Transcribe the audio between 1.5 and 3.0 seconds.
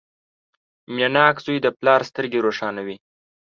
د پلار سترګې روښانوي.